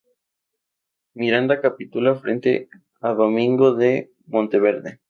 Miranda 1.13 1.61
capitula 1.61 2.15
frente 2.15 2.69
a 3.01 3.09
Domingo 3.13 3.75
de 3.75 4.11
Monteverde. 4.25 4.99